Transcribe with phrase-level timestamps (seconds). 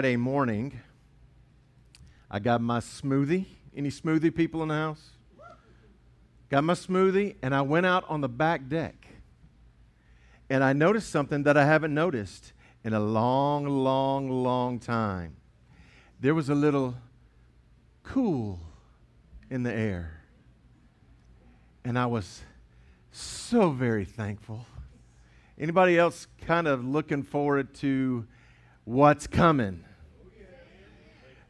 [0.00, 0.80] Friday morning,
[2.30, 3.44] I got my smoothie.
[3.76, 5.10] Any smoothie people in the house?
[6.48, 9.06] Got my smoothie, and I went out on the back deck.
[10.48, 15.36] And I noticed something that I haven't noticed in a long, long, long time.
[16.18, 16.94] There was a little
[18.02, 18.58] cool
[19.50, 20.22] in the air.
[21.84, 22.40] And I was
[23.12, 24.64] so very thankful.
[25.58, 28.26] Anybody else kind of looking forward to
[28.84, 29.84] what's coming?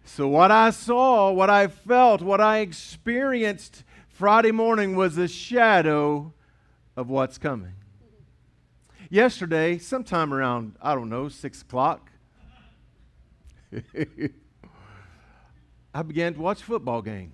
[0.05, 6.33] So, what I saw, what I felt, what I experienced Friday morning was a shadow
[6.97, 7.75] of what's coming.
[9.09, 12.11] Yesterday, sometime around, I don't know, six o'clock,
[15.95, 17.33] I began to watch a football game.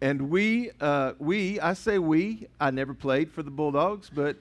[0.00, 4.36] And we, uh, we, I say we, I never played for the Bulldogs, but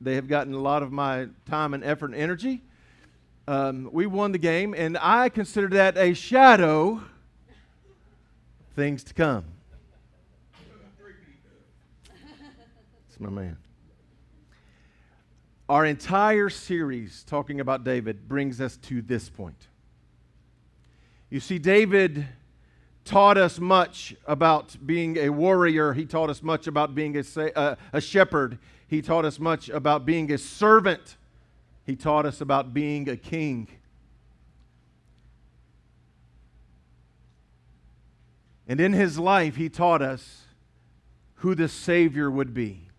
[0.00, 2.62] they have gotten a lot of my time and effort and energy.
[3.48, 7.00] Um, we won the game, and I consider that a shadow
[8.76, 9.46] things to come.
[13.08, 13.56] That's my man.
[15.66, 19.68] Our entire series talking about David brings us to this point.
[21.30, 22.26] You see, David
[23.06, 25.94] taught us much about being a warrior.
[25.94, 27.24] He taught us much about being a,
[27.56, 28.58] uh, a shepherd.
[28.86, 31.16] He taught us much about being a servant.
[31.88, 33.66] He taught us about being a king.
[38.68, 40.42] And in his life, he taught us
[41.36, 42.90] who the Savior would be.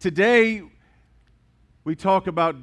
[0.00, 0.62] Today,
[1.84, 2.56] we talk about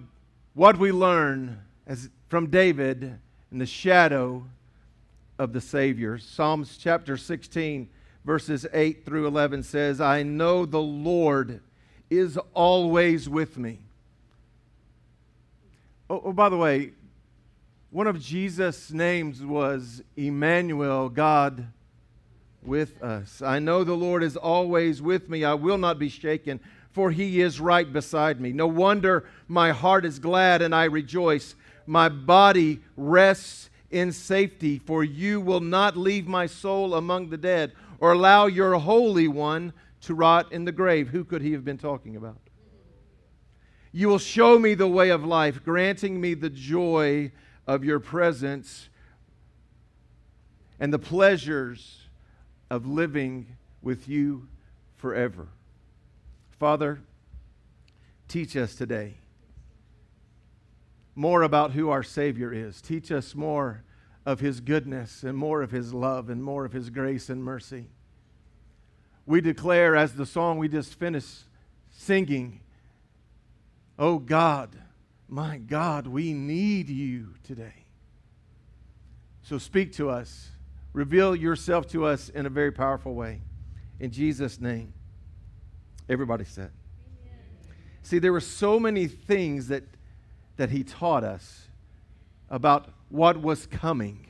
[0.55, 3.19] what we learn as, from David
[3.51, 4.43] in the shadow
[5.37, 6.17] of the Savior.
[6.17, 7.87] Psalms chapter 16,
[8.25, 11.61] verses 8 through 11 says, I know the Lord
[12.09, 13.81] is always with me.
[16.09, 16.91] Oh, oh, by the way,
[17.91, 21.67] one of Jesus' names was Emmanuel, God
[22.63, 23.41] with us.
[23.41, 25.43] I know the Lord is always with me.
[25.43, 26.59] I will not be shaken,
[26.91, 28.51] for he is right beside me.
[28.51, 31.55] No wonder my heart is glad and I rejoice.
[31.85, 37.73] My body rests in safety, for you will not leave my soul among the dead
[37.99, 41.09] or allow your Holy One to rot in the grave.
[41.09, 42.37] Who could he have been talking about?
[43.91, 47.31] You will show me the way of life, granting me the joy
[47.65, 48.89] of your presence
[50.79, 52.01] and the pleasures
[52.69, 54.47] of living with you
[54.95, 55.47] forever.
[56.51, 57.01] Father,
[58.27, 59.15] teach us today
[61.15, 62.81] more about who our Savior is.
[62.81, 63.83] Teach us more
[64.25, 67.87] of His goodness and more of His love and more of His grace and mercy.
[69.25, 71.43] We declare, as the song we just finished
[71.91, 72.61] singing,
[74.01, 74.69] Oh God,
[75.27, 77.85] my God, we need you today.
[79.41, 80.51] So speak to us.
[80.93, 83.41] Reveal yourself to us in a very powerful way.
[83.99, 84.93] In Jesus' name.
[86.07, 86.71] Everybody said.
[88.01, 89.83] See, there were so many things that,
[90.55, 91.67] that he taught us
[92.49, 94.27] about what was coming.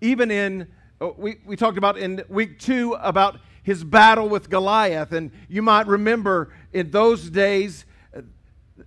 [0.00, 0.66] Even in,
[1.00, 5.12] oh, we, we talked about in week two about his battle with Goliath.
[5.12, 7.84] And you might remember in those days,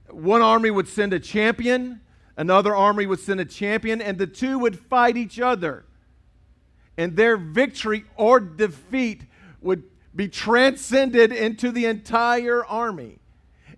[0.10, 2.02] one army would send a champion,
[2.38, 5.86] another army would send a champion, and the two would fight each other.
[6.98, 9.24] And their victory or defeat
[9.62, 9.84] would
[10.16, 13.20] be transcended into the entire army.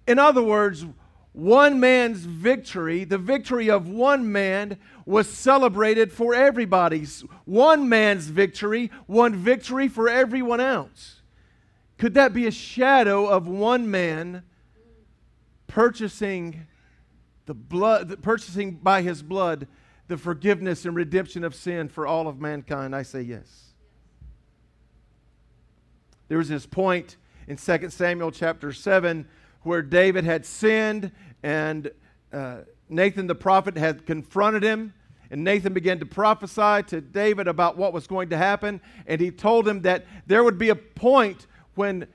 [0.08, 0.86] In other words,
[1.34, 7.22] one man's victory, the victory of one man, was celebrated for everybody's.
[7.46, 11.22] One man's victory, one victory for everyone else.
[11.98, 14.44] Could that be a shadow of one man
[15.74, 16.68] purchasing
[17.48, 19.68] the blood, purchasing by his blood
[20.08, 22.96] the forgiveness and redemption of sin for all of mankind?
[22.96, 23.74] I say yes.
[26.28, 27.18] There was this point
[27.48, 29.28] in 2 Samuel chapter 7
[29.64, 31.12] where David had sinned
[31.42, 31.90] and
[32.32, 34.94] uh, Nathan the prophet had confronted him.
[35.32, 38.80] And Nathan began to prophesy to David about what was going to happen.
[39.08, 42.06] And he told him that there would be a point when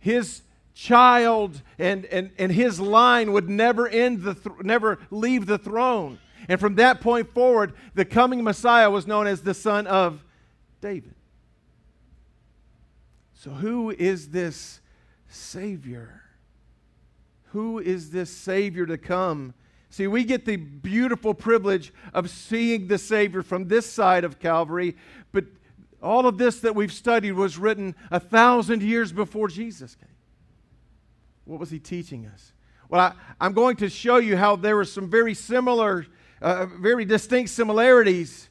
[0.00, 0.42] his
[0.76, 6.18] child and, and, and his line would never end the th- never leave the throne.
[6.48, 10.22] And from that point forward, the coming Messiah was known as the son of
[10.82, 11.14] David.
[13.32, 14.80] So who is this
[15.28, 16.22] Savior?
[17.52, 19.54] Who is this Savior to come?
[19.88, 24.94] See, we get the beautiful privilege of seeing the Savior from this side of Calvary,
[25.32, 25.46] but
[26.02, 30.15] all of this that we've studied was written a thousand years before Jesus came.
[31.46, 32.52] What was he teaching us?
[32.88, 36.06] Well, I, am going to show you how there were some very similar,
[36.42, 38.50] uh, very distinct similarities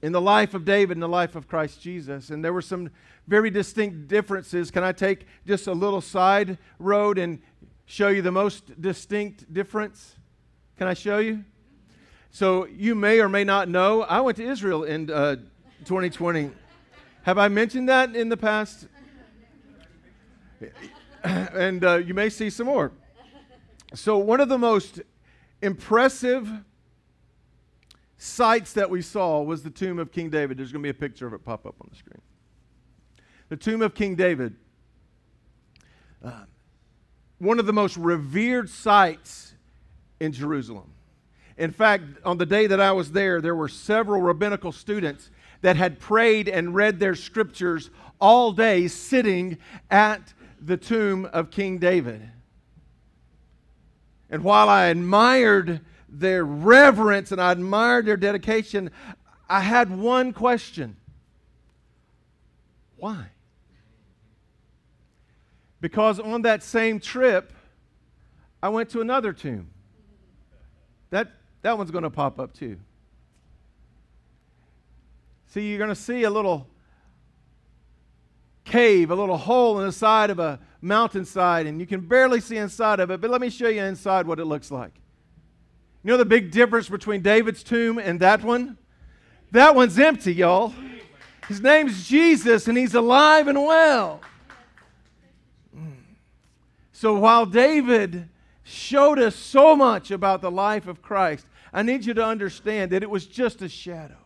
[0.00, 2.30] in the life of David and the life of Christ Jesus.
[2.30, 2.90] And there were some
[3.26, 4.70] very distinct differences.
[4.70, 7.40] Can I take just a little side road and
[7.84, 10.14] show you the most distinct difference?
[10.76, 11.44] Can I show you?
[12.30, 15.36] So, you may or may not know, I went to Israel in uh,
[15.84, 16.50] 2020.
[17.22, 18.86] Have I mentioned that in the past?
[21.24, 22.92] and uh, you may see some more.
[23.94, 25.00] So, one of the most
[25.62, 26.48] impressive
[28.18, 30.58] sights that we saw was the tomb of King David.
[30.58, 32.20] There's going to be a picture of it pop up on the screen.
[33.48, 34.56] The tomb of King David.
[36.22, 36.44] Uh,
[37.38, 39.54] one of the most revered sites
[40.20, 40.92] in Jerusalem.
[41.56, 45.30] In fact, on the day that I was there, there were several rabbinical students
[45.60, 49.58] that had prayed and read their scriptures all day sitting
[49.90, 52.30] at the tomb of King David.
[54.30, 58.90] And while I admired their reverence and I admired their dedication,
[59.48, 60.96] I had one question
[62.96, 63.26] Why?
[65.80, 67.52] Because on that same trip,
[68.62, 69.70] I went to another tomb.
[71.10, 71.30] That,
[71.62, 72.78] that one's going to pop up too.
[75.46, 76.66] See, you're going to see a little
[78.68, 82.56] cave, a little hole in the side of a mountainside, and you can barely see
[82.56, 84.92] inside of it, but let me show you inside what it looks like.
[86.04, 88.78] You know the big difference between David's tomb and that one?
[89.50, 90.72] That one's empty, y'all.
[91.48, 94.20] His name's Jesus, and he's alive and well.
[96.92, 98.28] So while David
[98.64, 103.02] showed us so much about the life of Christ, I need you to understand that
[103.02, 104.18] it was just a shadow.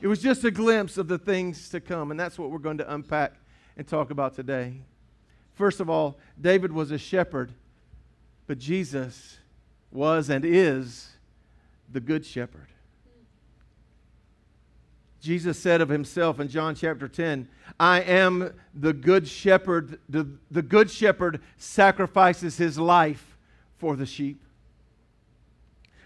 [0.00, 2.78] It was just a glimpse of the things to come, and that's what we're going
[2.78, 3.34] to unpack
[3.76, 4.82] and talk about today.
[5.54, 7.52] First of all, David was a shepherd,
[8.46, 9.38] but Jesus
[9.90, 11.10] was and is
[11.92, 12.68] the good shepherd.
[15.20, 17.48] Jesus said of himself in John chapter 10,
[17.78, 20.00] I am the good shepherd.
[20.08, 23.36] The, the good shepherd sacrifices his life
[23.78, 24.42] for the sheep.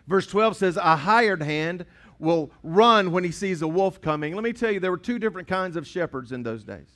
[0.06, 1.86] Verse 12 says, A hired hand
[2.18, 4.34] will run when he sees a wolf coming.
[4.34, 6.88] Let me tell you, there were two different kinds of shepherds in those days.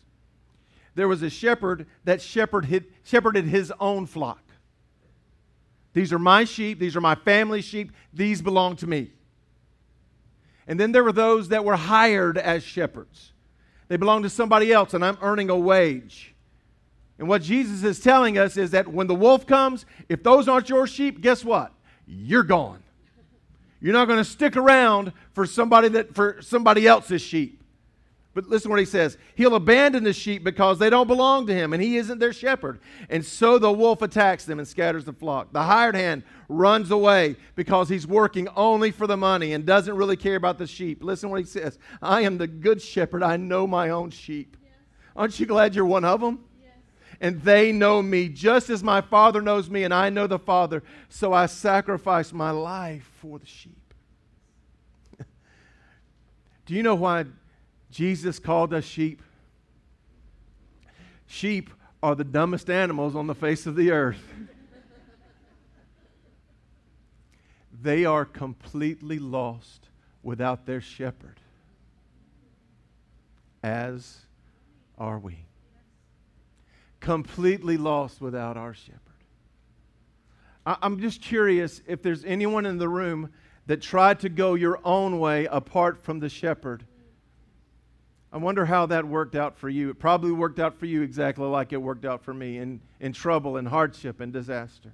[0.95, 4.43] There was a shepherd that shepherded, shepherded his own flock.
[5.93, 9.11] These are my sheep, these are my family sheep, these belong to me.
[10.67, 13.33] And then there were those that were hired as shepherds.
[13.89, 16.35] They belong to somebody else, and I'm earning a wage.
[17.19, 20.69] And what Jesus is telling us is that when the wolf comes, if those aren't
[20.69, 21.73] your sheep, guess what?
[22.07, 22.83] You're gone.
[23.81, 27.60] You're not going to stick around for somebody that for somebody else's sheep.
[28.33, 29.19] But listen what he says.
[29.35, 32.81] He'll abandon the sheep because they don't belong to him and he isn't their shepherd.
[33.09, 35.53] And so the wolf attacks them and scatters the flock.
[35.53, 40.17] The hired hand runs away because he's working only for the money and doesn't really
[40.17, 41.03] care about the sheep.
[41.03, 41.79] Listen what he says.
[42.01, 43.25] I am the good shepherd.
[43.25, 44.57] I know my own sheep.
[45.17, 46.45] Aren't you glad you're one of them?
[47.21, 50.85] And they know me just as my father knows me and I know the father.
[51.09, 53.93] So I sacrifice my life for the sheep.
[56.65, 57.27] Do you know why
[57.91, 59.23] Jesus called us sheep.
[61.27, 61.71] Sheep
[62.03, 64.23] are the dumbest animals on the face of the earth.
[67.83, 69.89] they are completely lost
[70.23, 71.41] without their shepherd,
[73.63, 74.19] as
[74.99, 75.47] are we.
[77.01, 79.01] Completely lost without our shepherd.
[80.67, 83.31] I- I'm just curious if there's anyone in the room
[83.67, 86.85] that tried to go your own way apart from the shepherd
[88.33, 89.91] I wonder how that worked out for you.
[89.91, 93.13] It probably worked out for you exactly like it worked out for me in, in
[93.13, 94.93] trouble and hardship and disaster.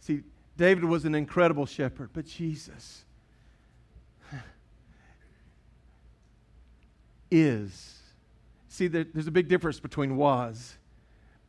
[0.00, 0.22] See,
[0.56, 3.04] David was an incredible shepherd, but Jesus
[7.30, 7.98] is.
[8.68, 10.76] See, there's a big difference between was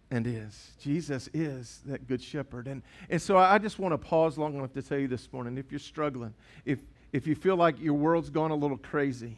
[0.10, 0.72] and is.
[0.80, 2.68] Jesus is that good shepherd.
[2.68, 5.58] And, and so I just want to pause long enough to tell you this morning
[5.58, 6.34] if you're struggling,
[6.66, 6.80] if,
[7.14, 9.38] if you feel like your world's gone a little crazy,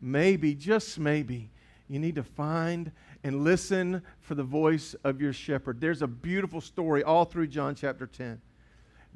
[0.00, 1.50] maybe, just maybe,
[1.88, 2.90] you need to find
[3.22, 5.80] and listen for the voice of your shepherd.
[5.80, 8.40] There's a beautiful story all through John chapter 10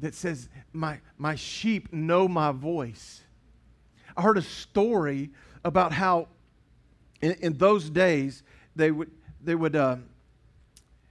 [0.01, 3.23] that says, My, my sheep know my voice.
[4.17, 5.31] I heard a story
[5.65, 6.29] about how
[7.21, 8.43] in, in those days
[8.77, 9.11] they would,
[9.43, 9.97] they would uh,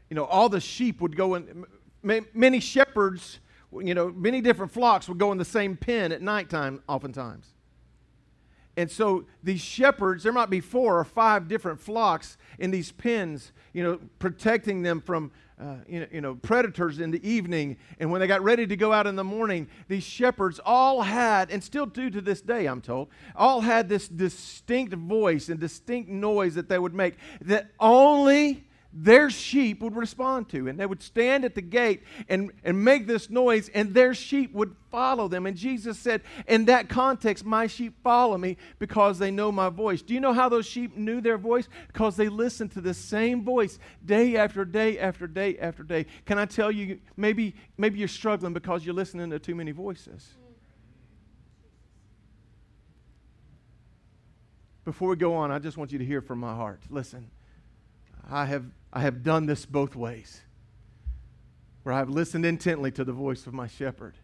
[0.10, 1.66] you know, all the sheep would go in,
[2.34, 3.40] many shepherds,
[3.74, 7.54] you know, many different flocks would go in the same pen at nighttime oftentimes.
[8.78, 13.52] And so these shepherds, there might be four or five different flocks in these pens,
[13.74, 17.78] you know, protecting them from uh, you, know, you know, predators in the evening.
[18.00, 21.50] And when they got ready to go out in the morning, these shepherds all had,
[21.50, 26.12] and still do to this day, I'm told, all had this distinct voice and distinct
[26.12, 28.67] noise that they would make that only
[29.00, 30.68] their sheep would respond to.
[30.68, 34.54] And they would stand at the gate and, and make this noise, and their sheep
[34.54, 35.46] would follow them.
[35.46, 40.01] And Jesus said, in that context, my sheep follow me because they know my voice.
[40.01, 41.70] Do you know how those sheep knew their voice?
[41.88, 46.08] Because they listened to the same voice day after day after day after day.
[46.25, 50.27] Can I tell you, maybe, maybe you're struggling because you're listening to too many voices.
[54.86, 56.80] Before we go on, I just want you to hear from my heart.
[56.89, 57.30] Listen,
[58.30, 60.41] I have I have done this both ways,
[61.84, 64.17] where I have listened intently to the voice of my shepherd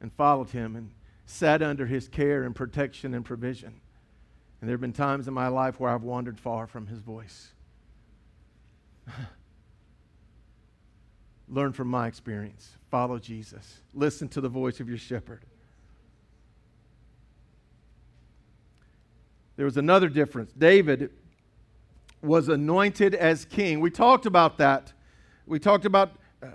[0.00, 0.90] and followed him and
[1.24, 3.80] sat under his care and protection and provision.
[4.60, 7.52] And there have been times in my life where I've wandered far from his voice.
[11.48, 12.70] Learn from my experience.
[12.90, 13.80] Follow Jesus.
[13.94, 15.42] Listen to the voice of your shepherd.
[19.56, 20.52] There was another difference.
[20.52, 21.10] David
[22.26, 23.80] was anointed as king.
[23.80, 24.92] We talked about that.
[25.46, 26.48] We talked about uh,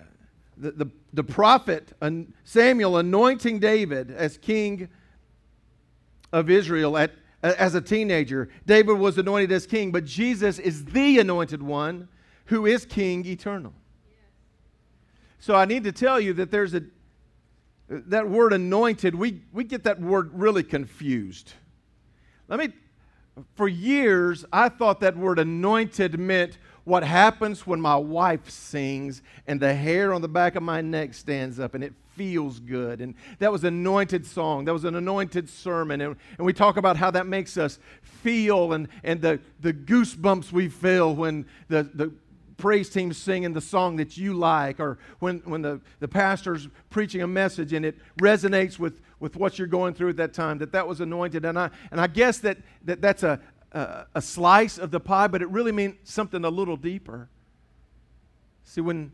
[0.58, 1.94] the, the, the prophet
[2.44, 4.90] Samuel anointing David as king
[6.34, 7.12] of Israel at,
[7.42, 8.50] as a teenager.
[8.66, 12.08] David was anointed as king, but Jesus is the anointed one
[12.46, 13.74] who is king eternal.
[15.40, 16.84] So I need to tell you that there's a
[17.92, 21.54] that word anointed, we, we get that word really confused.
[22.48, 22.70] Let me
[23.56, 29.60] for years, I thought that word anointed meant what happens when my wife sings and
[29.60, 33.02] the hair on the back of my neck stands up and it feels good.
[33.02, 34.66] And that was an anointed song.
[34.66, 36.02] That was an anointed sermon.
[36.02, 40.52] And, and we talk about how that makes us feel and, and the, the goosebumps
[40.52, 42.12] we feel when the, the
[42.62, 47.24] praise team singing the song that you like or when, when the, the pastor's preaching
[47.24, 50.72] a message and it resonates with, with what you're going through at that time, that
[50.72, 51.44] that was anointed.
[51.44, 53.40] And I, and I guess that, that that's a,
[53.72, 57.30] a, a slice of the pie, but it really means something a little deeper.
[58.64, 59.12] See, when,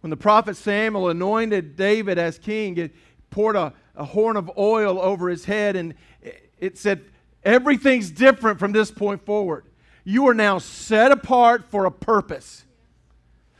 [0.00, 2.92] when the prophet Samuel anointed David as king, it
[3.30, 7.04] poured a, a horn of oil over his head, and it, it said,
[7.44, 9.66] Everything's different from this point forward.
[10.02, 12.64] You are now set apart for a purpose.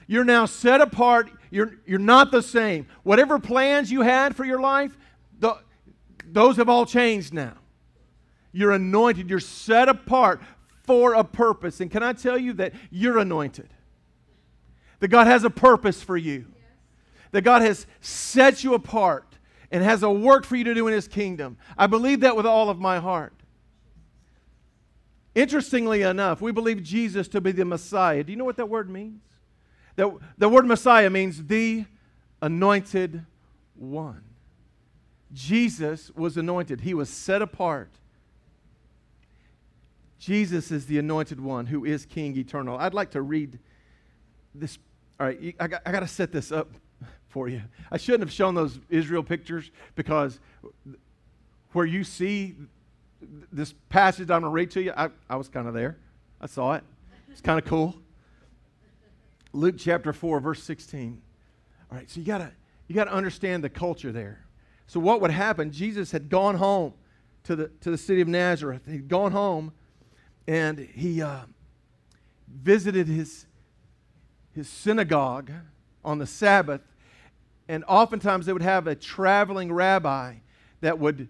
[0.08, 1.30] You're now set apart.
[1.50, 2.86] You're, you're not the same.
[3.04, 4.96] Whatever plans you had for your life,
[5.38, 5.56] the,
[6.24, 7.54] those have all changed now.
[8.50, 10.40] You're anointed, you're set apart
[10.82, 11.80] for a purpose.
[11.80, 13.68] And can I tell you that you're anointed?
[15.00, 16.46] That God has a purpose for you.
[17.32, 19.26] That God has set you apart
[19.70, 21.58] and has a work for you to do in His kingdom.
[21.76, 23.34] I believe that with all of my heart.
[25.34, 28.24] Interestingly enough, we believe Jesus to be the Messiah.
[28.24, 29.20] Do you know what that word means?
[29.98, 31.84] The, the word Messiah means the
[32.40, 33.26] anointed
[33.74, 34.22] one.
[35.32, 37.90] Jesus was anointed, he was set apart.
[40.20, 42.78] Jesus is the anointed one who is King eternal.
[42.78, 43.58] I'd like to read
[44.54, 44.78] this.
[45.18, 46.70] All right, I got, I got to set this up
[47.26, 47.62] for you.
[47.90, 50.38] I shouldn't have shown those Israel pictures because
[51.72, 52.54] where you see
[53.50, 55.98] this passage I'm going to read to you, I, I was kind of there.
[56.40, 56.84] I saw it.
[57.32, 57.96] It's kind of cool.
[59.58, 61.20] Luke chapter 4, verse 16.
[61.90, 62.52] All right, so you got to
[62.86, 64.46] you got to understand the culture there.
[64.86, 65.70] So what would happen?
[65.70, 66.94] Jesus had gone home
[67.44, 68.82] to the, to the city of Nazareth.
[68.86, 69.72] He'd gone home
[70.46, 71.40] and he uh,
[72.48, 73.44] visited his,
[74.54, 75.50] his synagogue
[76.02, 76.80] on the Sabbath.
[77.68, 80.36] And oftentimes they would have a traveling rabbi
[80.80, 81.28] that would,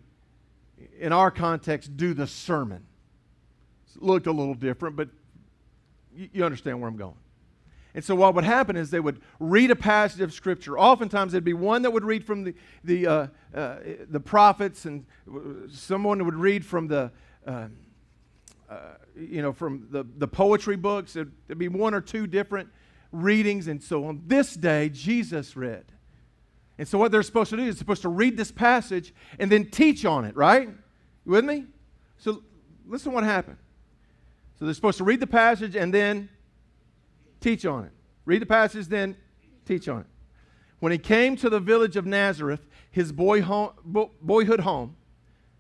[1.01, 2.87] in our context, do the sermon.
[3.97, 5.09] It looked a little different, but
[6.15, 7.17] you, you understand where I'm going.
[7.99, 10.79] And so what would happen is they would read a passage of Scripture.
[10.79, 13.77] Oftentimes it'd be one that would read from the, the, uh, uh,
[14.09, 15.05] the prophets, and
[15.69, 17.11] someone would read from the,
[17.45, 17.67] uh,
[18.71, 18.77] uh
[19.17, 21.17] you know, from the, the poetry books.
[21.17, 22.69] It'd, it'd be one or two different
[23.11, 23.67] readings.
[23.67, 25.87] And so on this day, Jesus read.
[26.79, 29.73] And so what they're supposed to do is supposed to read this passage and then
[29.73, 30.69] teach on it, right?
[31.27, 31.65] You with me?
[32.17, 32.45] So
[32.87, 33.59] listen what happened.
[34.61, 36.29] So they're supposed to read the passage and then
[37.41, 37.93] teach on it.
[38.25, 39.17] Read the passage, then
[39.65, 40.07] teach on it.
[40.81, 43.73] When he came to the village of Nazareth, his boy home,
[44.23, 44.97] boyhood home,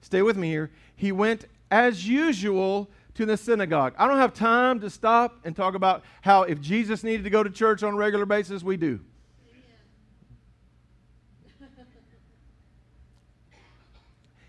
[0.00, 3.94] stay with me here, he went as usual to the synagogue.
[3.98, 7.42] I don't have time to stop and talk about how if Jesus needed to go
[7.42, 9.00] to church on a regular basis, we do.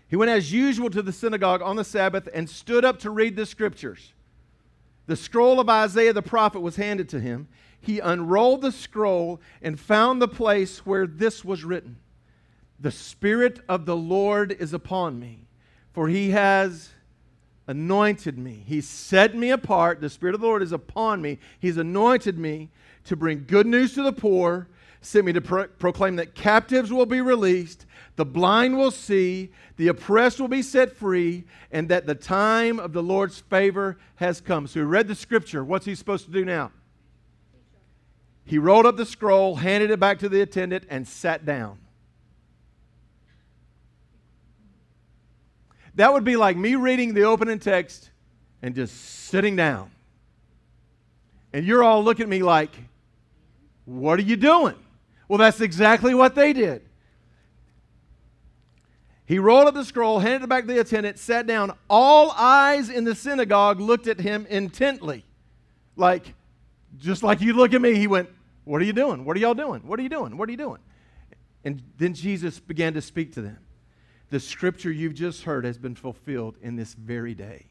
[0.06, 3.36] He went as usual to the synagogue on the Sabbath and stood up to read
[3.36, 4.12] the scriptures.
[5.10, 7.48] The scroll of Isaiah the prophet was handed to him.
[7.80, 11.96] He unrolled the scroll and found the place where this was written
[12.78, 15.48] The Spirit of the Lord is upon me,
[15.92, 16.90] for he has
[17.66, 18.62] anointed me.
[18.64, 20.00] He set me apart.
[20.00, 21.40] The Spirit of the Lord is upon me.
[21.58, 22.70] He's anointed me
[23.02, 24.68] to bring good news to the poor,
[25.00, 29.88] sent me to pro- proclaim that captives will be released, the blind will see, the
[29.88, 34.66] oppressed will be set free, and that the time of the Lord's favor has come.
[34.66, 35.64] So he read the scripture.
[35.64, 36.72] What's he supposed to do now?
[38.44, 41.78] He rolled up the scroll, handed it back to the attendant, and sat down.
[45.94, 48.10] That would be like me reading the opening text
[48.62, 49.90] and just sitting down.
[51.52, 52.70] And you're all looking at me like,
[53.84, 54.76] what are you doing?
[55.30, 56.82] Well, that's exactly what they did.
[59.26, 61.72] He rolled up the scroll, handed it back to the attendant, sat down.
[61.88, 65.24] All eyes in the synagogue looked at him intently.
[65.94, 66.34] Like,
[66.98, 68.28] just like you look at me, he went,
[68.64, 69.24] What are you doing?
[69.24, 69.82] What are y'all doing?
[69.86, 70.36] What are you doing?
[70.36, 70.80] What are you doing?
[71.64, 73.58] And then Jesus began to speak to them.
[74.30, 77.66] The scripture you've just heard has been fulfilled in this very day.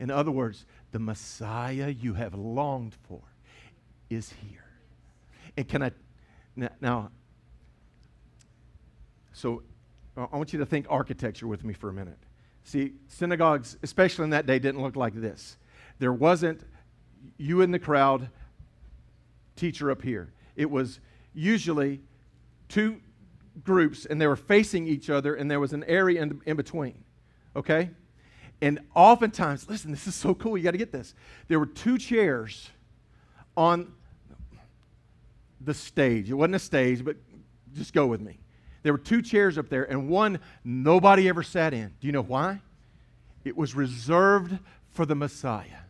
[0.00, 3.20] In other words, the Messiah you have longed for
[4.10, 4.64] is here.
[5.56, 5.92] And can I,
[6.80, 7.10] now,
[9.32, 9.62] so
[10.16, 12.18] I want you to think architecture with me for a minute.
[12.64, 15.56] See, synagogues, especially in that day, didn't look like this.
[15.98, 16.62] There wasn't
[17.36, 18.28] you in the crowd,
[19.56, 20.32] teacher up here.
[20.56, 21.00] It was
[21.34, 22.00] usually
[22.68, 23.00] two
[23.64, 27.04] groups, and they were facing each other, and there was an area in, in between.
[27.56, 27.90] Okay?
[28.60, 30.58] And oftentimes, listen, this is so cool.
[30.58, 31.14] You got to get this.
[31.46, 32.70] There were two chairs
[33.56, 33.92] on
[35.60, 36.30] the stage.
[36.30, 37.16] It wasn't a stage, but
[37.74, 38.38] just go with me.
[38.82, 41.94] There were two chairs up there, and one nobody ever sat in.
[42.00, 42.60] Do you know why?
[43.44, 44.58] It was reserved
[44.90, 45.82] for the Messiah.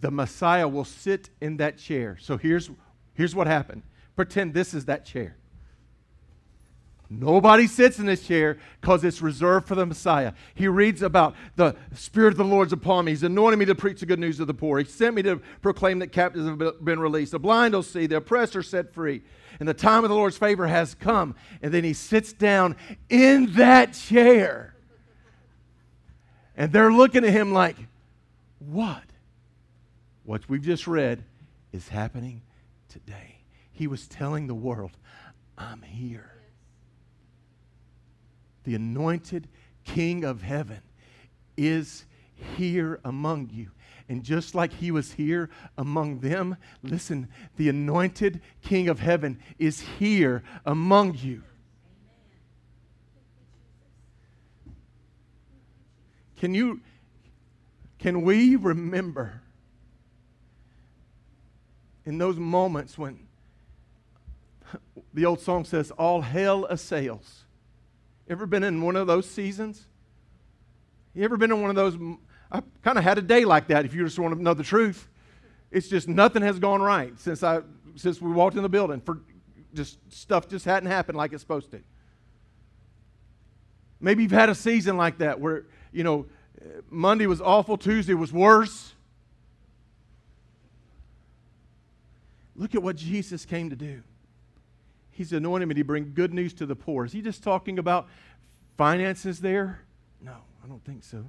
[0.00, 2.16] The Messiah will sit in that chair.
[2.20, 2.70] So here's,
[3.14, 3.82] here's what happened
[4.14, 5.37] pretend this is that chair.
[7.10, 10.34] Nobody sits in this chair because it's reserved for the Messiah.
[10.54, 13.12] He reads about the Spirit of the Lord's upon me.
[13.12, 14.78] He's anointed me to preach the good news of the poor.
[14.78, 17.32] He sent me to proclaim that captives have been released.
[17.32, 19.22] The blind will see, the oppressed are set free.
[19.58, 21.34] And the time of the Lord's favor has come.
[21.62, 22.76] And then he sits down
[23.08, 24.74] in that chair.
[26.58, 27.76] And they're looking at him like,
[28.58, 29.04] what?
[30.24, 31.24] What we've just read
[31.72, 32.42] is happening
[32.90, 33.36] today.
[33.72, 34.90] He was telling the world,
[35.56, 36.37] I'm here
[38.68, 39.48] the anointed
[39.82, 40.82] King of heaven,
[41.56, 42.04] is
[42.58, 43.70] here among you.
[44.10, 49.80] And just like he was here among them, listen, the anointed King of heaven is
[49.80, 51.42] here among you.
[56.36, 56.82] Can you
[57.98, 59.40] can we remember
[62.04, 63.26] in those moments when
[65.14, 67.46] the old song says all hell assails
[68.28, 69.86] Ever been in one of those seasons?
[71.14, 71.96] You ever been in one of those?
[72.52, 74.62] I kind of had a day like that if you just want to know the
[74.62, 75.08] truth.
[75.70, 77.60] It's just nothing has gone right since I
[77.96, 79.00] since we walked in the building.
[79.00, 79.20] For
[79.74, 81.80] just stuff just hadn't happened like it's supposed to.
[84.00, 86.26] Maybe you've had a season like that where, you know,
[86.88, 88.92] Monday was awful, Tuesday was worse.
[92.54, 94.02] Look at what Jesus came to do.
[95.18, 97.04] He's anointed me to bring good news to the poor.
[97.04, 98.06] Is he just talking about
[98.76, 99.80] finances there?
[100.20, 101.24] No, I don't think so.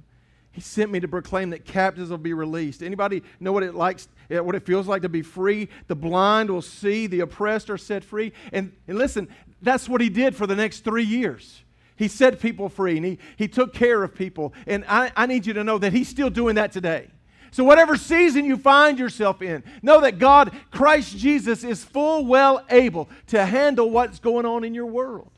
[0.52, 2.84] He sent me to proclaim that captives will be released.
[2.84, 5.68] Anybody know what it likes, eh, what it feels like to be free?
[5.88, 8.32] The blind will see, the oppressed are set free.
[8.52, 9.26] And, and listen,
[9.60, 11.64] that's what he did for the next three years.
[11.96, 14.54] He set people free and he, he took care of people.
[14.68, 17.08] And I, I need you to know that he's still doing that today.
[17.52, 22.64] So, whatever season you find yourself in, know that God, Christ Jesus, is full well
[22.70, 25.30] able to handle what's going on in your world.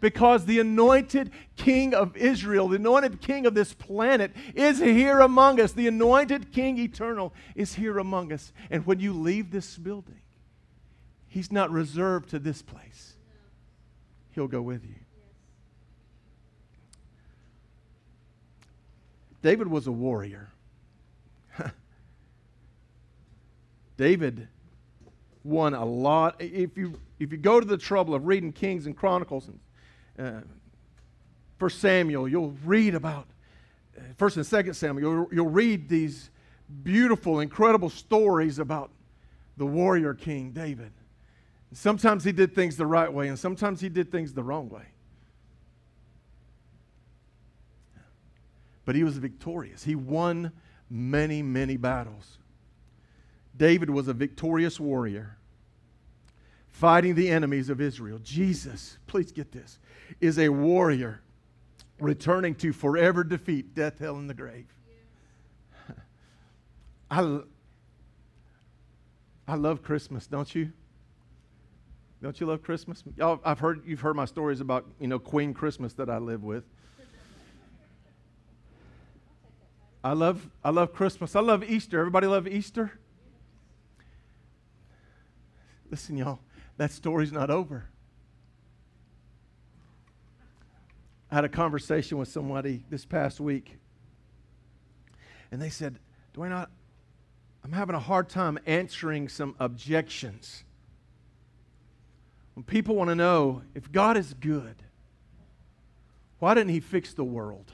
[0.00, 5.60] Because the anointed King of Israel, the anointed King of this planet, is here among
[5.60, 5.72] us.
[5.72, 8.52] The anointed King eternal is here among us.
[8.70, 10.20] And when you leave this building,
[11.28, 13.14] He's not reserved to this place,
[14.30, 14.94] He'll go with you.
[19.42, 20.49] David was a warrior.
[24.00, 24.48] David
[25.44, 26.36] won a lot.
[26.40, 29.50] If you, if you go to the trouble of reading Kings and Chronicles
[30.16, 30.44] and
[31.62, 33.26] uh, Samuel, you'll read about
[33.96, 35.14] uh, First and Second Samuel.
[35.14, 36.30] You'll, you'll read these
[36.82, 38.90] beautiful, incredible stories about
[39.58, 40.92] the warrior king David.
[41.72, 44.86] Sometimes he did things the right way, and sometimes he did things the wrong way.
[48.90, 49.84] but he was victorious.
[49.84, 50.50] He won
[50.90, 52.38] many, many battles.
[53.60, 55.36] David was a victorious warrior
[56.70, 58.18] fighting the enemies of Israel.
[58.22, 59.78] Jesus, please get this,
[60.18, 61.20] is a warrior
[61.98, 64.64] returning to forever defeat death, hell, and the grave.
[67.10, 67.40] I,
[69.46, 70.72] I love Christmas, don't you?
[72.22, 73.04] Don't you love Christmas?
[73.18, 76.42] Y'all, I've heard you've heard my stories about you know Queen Christmas that I live
[76.42, 76.64] with.
[80.02, 81.36] I love I love Christmas.
[81.36, 81.98] I love Easter.
[81.98, 82.99] Everybody love Easter?
[85.90, 86.38] Listen, y'all,
[86.76, 87.86] that story's not over.
[91.30, 93.78] I had a conversation with somebody this past week,
[95.50, 95.98] and they said,
[96.34, 96.66] Dwayne, I,
[97.64, 100.64] I'm having a hard time answering some objections.
[102.54, 104.76] When people want to know if God is good,
[106.38, 107.72] why didn't He fix the world?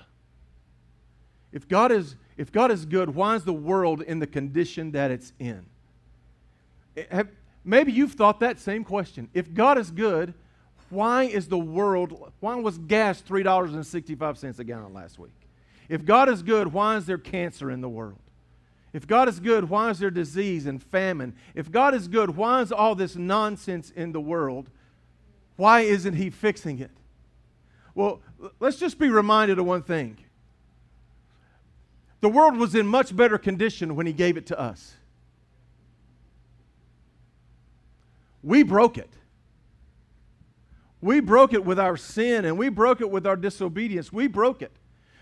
[1.52, 5.10] If God is, if God is good, why is the world in the condition that
[5.10, 5.64] it's in?
[6.96, 7.28] Eh, have,
[7.66, 9.28] maybe you've thought that same question.
[9.34, 10.32] If God is good,
[10.88, 15.34] why is the world, why was gas $3.65 a gallon last week?
[15.88, 18.18] If God is good, why is there cancer in the world?
[18.92, 21.34] If God is good, why is there disease and famine?
[21.54, 24.70] If God is good, why is all this nonsense in the world?
[25.56, 26.90] Why isn't He fixing it?
[27.94, 28.20] Well,
[28.60, 30.18] let's just be reminded of one thing.
[32.20, 34.94] The world was in much better condition when He gave it to us.
[38.46, 39.10] We broke it.
[41.00, 44.12] We broke it with our sin and we broke it with our disobedience.
[44.12, 44.70] We broke it.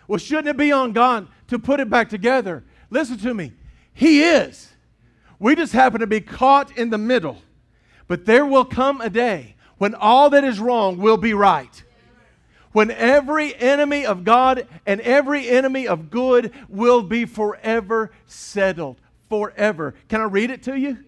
[0.06, 2.64] Well, shouldn't it be on God to put it back together?
[2.90, 3.54] Listen to me.
[3.94, 4.70] He is.
[5.38, 7.38] We just happen to be caught in the middle.
[8.08, 11.82] But there will come a day when all that is wrong will be right.
[12.72, 19.00] When every enemy of God and every enemy of good will be forever settled.
[19.30, 19.94] Forever.
[20.10, 20.98] Can I read it to you?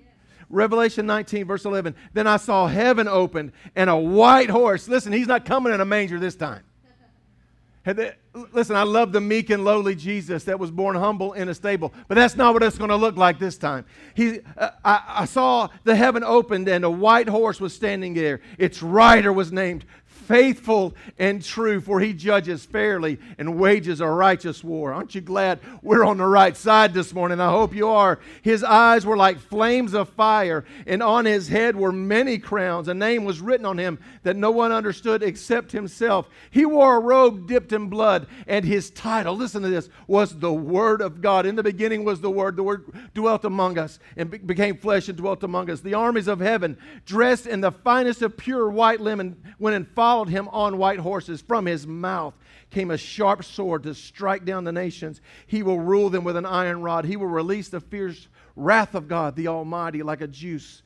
[0.49, 1.95] Revelation 19, verse 11.
[2.13, 4.89] Then I saw heaven opened and a white horse.
[4.89, 6.63] Listen, he's not coming in a manger this time.
[8.53, 11.95] Listen, I love the meek and lowly Jesus that was born humble in a stable,
[12.09, 13.87] but that's not what it's going to look like this time.
[14.15, 18.41] He, uh, I, I saw the heaven opened and a white horse was standing there.
[18.59, 19.85] Its rider was named
[20.27, 24.93] faithful and true, for he judges fairly and wages a righteous war.
[24.93, 27.41] Aren't you glad we're on the right side this morning?
[27.41, 28.19] I hope you are.
[28.43, 32.89] His eyes were like flames of fire, and on his head were many crowns.
[32.89, 36.29] A name was written on him that no one understood except himself.
[36.51, 40.53] He wore a robe dipped in blood, and his title, listen to this, was the
[40.53, 41.47] Word of God.
[41.47, 42.57] In the beginning was the Word.
[42.57, 42.85] The Word
[43.15, 45.81] dwelt among us and be- became flesh and dwelt among us.
[45.81, 50.16] The armies of heaven, dressed in the finest of pure white linen, went and followed
[50.17, 51.43] followed him on white horses.
[51.43, 52.33] From his mouth
[52.71, 55.21] came a sharp sword to strike down the nations.
[55.47, 57.05] He will rule them with an iron rod.
[57.05, 58.27] He will release the fierce
[58.57, 60.81] wrath of God, the Almighty, like a juice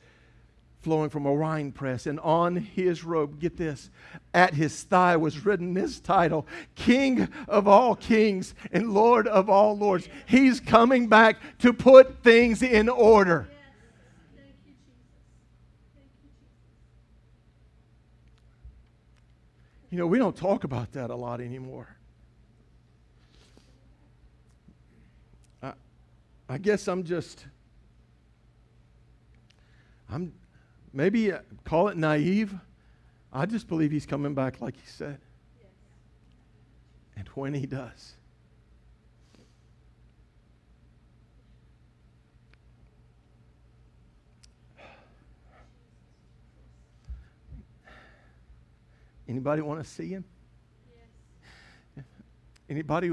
[0.81, 2.07] flowing from a wine press.
[2.07, 3.89] And on his robe, get this,
[4.33, 9.77] at his thigh was written this title King of all kings and Lord of all
[9.77, 10.09] lords.
[10.25, 13.47] He's coming back to put things in order.
[19.91, 21.97] You know, we don't talk about that a lot anymore.
[25.61, 25.73] I,
[26.47, 27.45] I guess I'm just,
[30.09, 30.33] I'm
[30.93, 32.55] maybe uh, call it naive.
[33.33, 35.19] I just believe he's coming back like he said.
[37.17, 38.13] And when he does,
[49.31, 50.25] Anybody want to see him?
[51.95, 52.05] Yes.
[52.69, 53.11] Anybody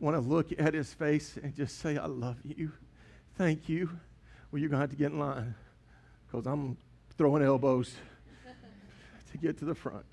[0.00, 2.72] want to look at his face and just say, I love you?
[3.38, 3.88] Thank you.
[4.50, 5.54] Well, you're going to have to get in line
[6.26, 6.76] because I'm
[7.16, 7.94] throwing elbows
[9.30, 10.04] to get to the front.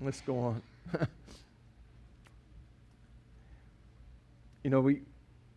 [0.00, 0.62] Let's go on.
[4.64, 5.02] you know, we,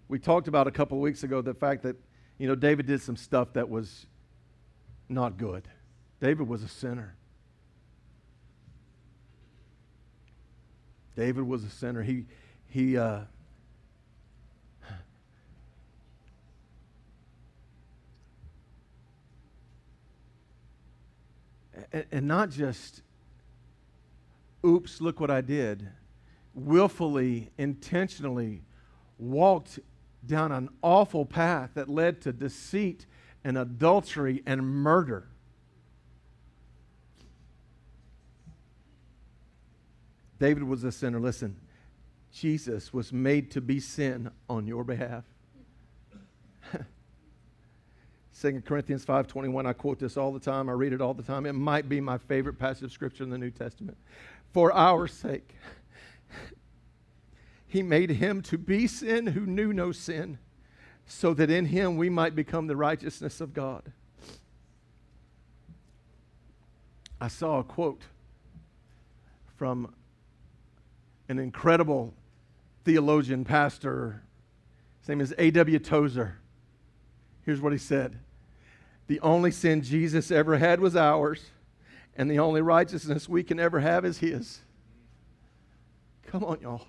[0.09, 1.95] we talked about a couple of weeks ago the fact that,
[2.37, 4.07] you know, David did some stuff that was
[5.07, 5.69] not good.
[6.19, 7.15] David was a sinner.
[11.15, 12.03] David was a sinner.
[12.03, 12.25] He,
[12.67, 13.21] he, uh,
[22.11, 23.01] and, not just,
[24.65, 25.87] oops, look what I did,
[26.53, 28.61] willfully, intentionally
[29.17, 29.79] walked
[30.25, 33.05] down an awful path that led to deceit
[33.43, 35.27] and adultery and murder.
[40.45, 41.19] David was a sinner.
[41.19, 41.55] Listen,
[42.31, 45.23] Jesus was made to be sin on your behalf.
[48.39, 51.47] 2 Corinthians 5:21 I quote this all the time I read it all the time
[51.47, 53.97] it might be my favorite passage of scripture in the New Testament
[54.53, 55.55] for our sake
[57.67, 60.37] he made him to be sin who knew no sin
[61.07, 63.91] so that in him we might become the righteousness of God
[67.19, 68.03] I saw a quote
[69.57, 69.91] from
[71.27, 72.13] an incredible
[72.83, 74.21] theologian pastor
[74.99, 75.79] his name is A.W.
[75.79, 76.37] Tozer
[77.45, 78.19] Here's what he said
[79.07, 81.51] The only sin Jesus ever had was ours,
[82.17, 84.61] and the only righteousness we can ever have is his.
[86.25, 86.87] Come on, y'all.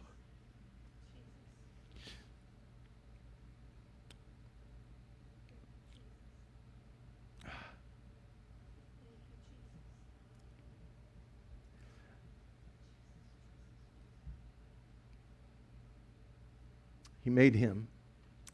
[17.26, 17.88] He made him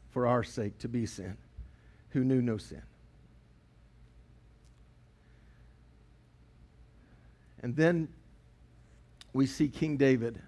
[0.09, 1.37] for our sake to be sin
[2.09, 2.81] who knew no sin.
[7.61, 8.07] And then
[9.31, 10.41] we see King David.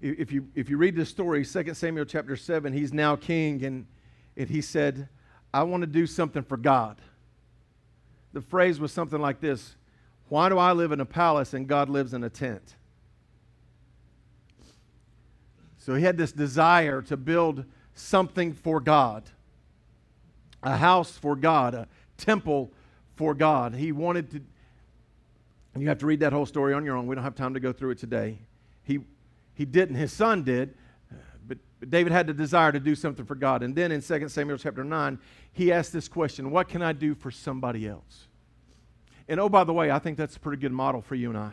[0.00, 3.84] If you, if you read the story, 2 Samuel chapter 7, he's now king, and,
[4.36, 5.08] and he said,
[5.52, 7.00] I want to do something for God.
[8.34, 9.74] The phrase was something like this
[10.28, 12.76] Why do I live in a palace and God lives in a tent?
[15.86, 19.22] So he had this desire to build something for God
[20.64, 22.72] a house for God, a temple
[23.14, 23.72] for God.
[23.72, 24.40] He wanted to,
[25.74, 27.06] and you have to read that whole story on your own.
[27.06, 28.38] We don't have time to go through it today.
[28.82, 28.98] He,
[29.54, 30.74] he didn't, his son did,
[31.46, 33.62] but, but David had the desire to do something for God.
[33.62, 35.20] And then in 2 Samuel chapter 9,
[35.52, 38.26] he asked this question What can I do for somebody else?
[39.28, 41.38] And oh, by the way, I think that's a pretty good model for you and
[41.38, 41.52] I.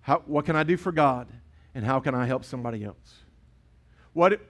[0.00, 1.28] How, what can I do for God,
[1.74, 3.24] and how can I help somebody else?
[4.12, 4.40] What,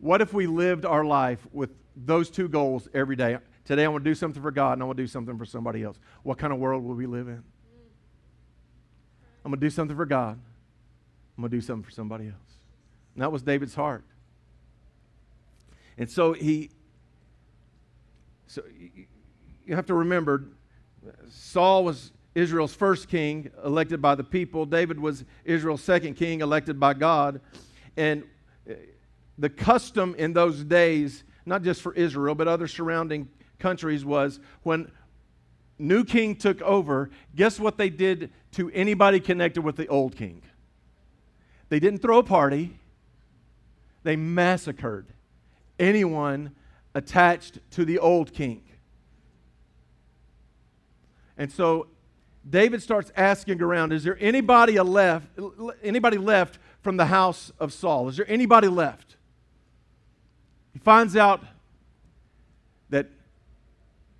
[0.00, 1.70] what if we lived our life with
[2.06, 3.38] those two goals every day.
[3.64, 5.44] Today I want to do something for God and I want to do something for
[5.44, 5.98] somebody else.
[6.22, 7.42] What kind of world will we live in?
[9.44, 10.38] I'm going to do something for God.
[11.36, 12.34] I'm going to do something for somebody else.
[13.14, 14.04] And that was David's heart.
[15.96, 16.70] And so he,
[18.46, 18.62] so
[19.66, 20.44] you have to remember,
[21.28, 24.66] Saul was Israel's first king, elected by the people.
[24.66, 27.40] David was Israel's second king, elected by God.
[27.96, 28.22] And
[28.68, 28.74] uh,
[29.38, 34.90] the custom in those days not just for Israel, but other surrounding countries, was when
[35.78, 40.42] new king took over, guess what they did to anybody connected with the old king?
[41.70, 42.78] They didn't throw a party,
[44.04, 45.06] they massacred
[45.78, 46.54] anyone
[46.94, 48.62] attached to the old king.
[51.36, 51.86] And so
[52.48, 55.26] David starts asking around, is there anybody left
[55.82, 58.08] anybody left from the house of Saul?
[58.08, 59.16] Is there anybody left?
[60.72, 61.42] He finds out
[62.90, 63.08] that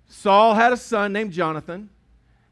[0.07, 1.89] Saul had a son named Jonathan,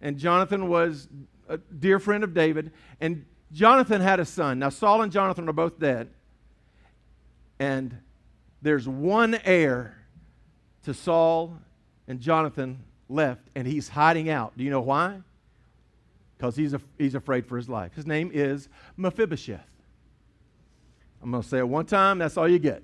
[0.02, 1.08] and Jonathan was
[1.50, 4.60] a dear friend of David, and Jonathan had a son.
[4.60, 6.10] Now, Saul and Jonathan are both dead,
[7.60, 7.98] and
[8.62, 9.98] there's one heir
[10.84, 11.58] to Saul
[12.08, 14.58] and Jonathan left, and he's hiding out.
[14.58, 15.22] Do you know why?
[16.38, 17.94] Because he's, he's afraid for his life.
[17.96, 19.66] His name is Mephibosheth.
[21.22, 22.84] I'm going to say it one time, that's all you get.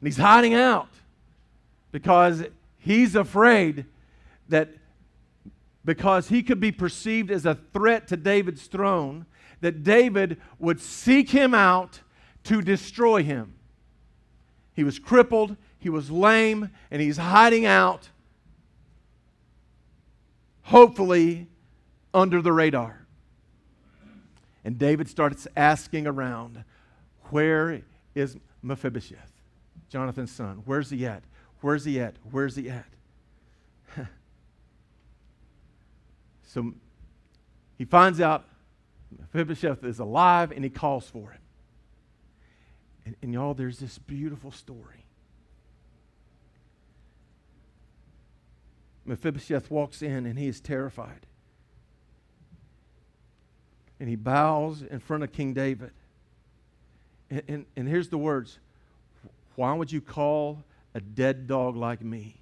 [0.00, 0.90] And he's hiding out
[1.90, 2.44] because
[2.78, 3.86] he's afraid
[4.48, 4.68] that
[5.84, 9.24] because he could be perceived as a threat to David's throne,
[9.60, 12.00] that David would seek him out
[12.44, 13.54] to destroy him.
[14.74, 18.08] He was crippled, he was lame, and he's hiding out,
[20.62, 21.46] hopefully
[22.12, 23.06] under the radar.
[24.64, 26.64] And David starts asking around,
[27.30, 27.82] Where
[28.16, 29.30] is Mephibosheth?
[29.88, 30.62] Jonathan's son.
[30.64, 31.22] Where's he at?
[31.60, 32.16] Where's he at?
[32.32, 32.88] Where's he at?
[36.42, 36.74] so
[37.78, 38.44] he finds out
[39.16, 41.40] Mephibosheth is alive and he calls for him.
[43.04, 45.05] And, and y'all, there's this beautiful story.
[49.06, 51.26] Mephibosheth walks in and he is terrified.
[53.98, 55.90] And he bows in front of King David.
[57.30, 58.58] And, and, and here's the words
[59.54, 60.62] why would you call
[60.94, 62.36] a dead dog like me?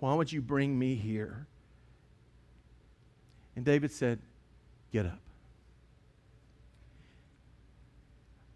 [0.00, 1.46] Why would you bring me here?
[3.54, 4.18] And David said,
[4.92, 5.20] Get up.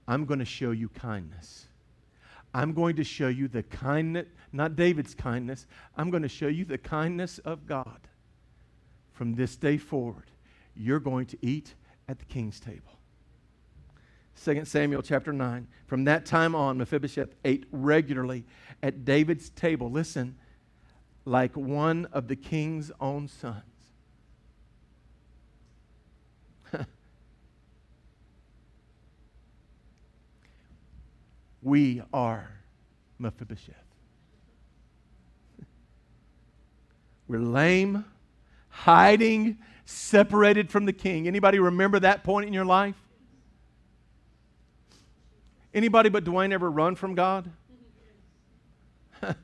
[0.09, 1.66] I'm going to show you kindness.
[2.52, 6.64] I'm going to show you the kindness, not David's kindness, I'm going to show you
[6.64, 8.00] the kindness of God
[9.12, 10.30] from this day forward,
[10.74, 11.74] you're going to eat
[12.08, 12.98] at the king's table.
[14.42, 15.68] 2 Samuel chapter 9.
[15.86, 18.46] From that time on, Mephibosheth ate regularly
[18.82, 19.90] at David's table.
[19.90, 20.36] Listen,
[21.26, 23.62] like one of the king's own sons.
[31.62, 32.50] We are
[33.18, 33.74] Mephibosheth.
[37.28, 38.04] We're lame,
[38.68, 41.26] hiding, separated from the king.
[41.26, 42.96] Anybody remember that point in your life?
[45.72, 47.50] Anybody but Dwayne ever run from God?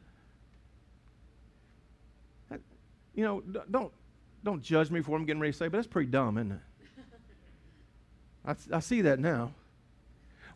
[3.14, 3.92] you know, don't,
[4.42, 6.52] don't judge me for what I'm getting ready to say, but that's pretty dumb, isn't
[6.52, 6.60] it?
[8.44, 9.52] I, I see that now.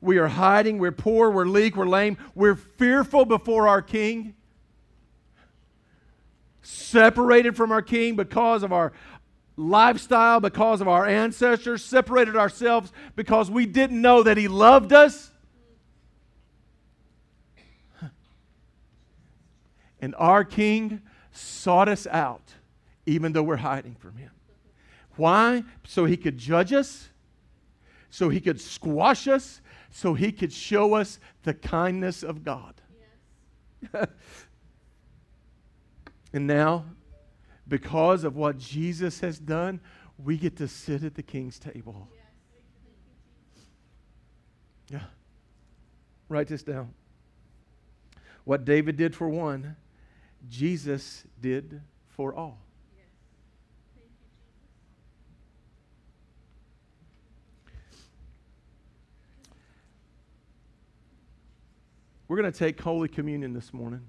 [0.00, 4.34] We are hiding, we're poor, we're weak, we're lame, we're fearful before our king,
[6.62, 8.92] separated from our king because of our
[9.60, 15.30] lifestyle, because of our ancestors, separated ourselves because we didn't know that he loved us.
[20.02, 22.54] And our king sought us out,
[23.04, 24.30] even though we're hiding from him.
[25.16, 25.64] Why?
[25.86, 27.10] So he could judge us,
[28.08, 29.60] so he could squash us,
[29.90, 32.80] so he could show us the kindness of God.
[33.92, 34.02] Yes.
[36.32, 36.84] and now,
[37.66, 39.80] because of what Jesus has done,
[40.18, 42.08] we get to sit at the king's table.
[44.88, 45.00] Yeah.
[46.28, 46.94] Write this down.
[48.44, 49.76] What David did for one,
[50.48, 52.58] Jesus did for all.
[62.30, 64.02] We're going to take Holy Communion this morning.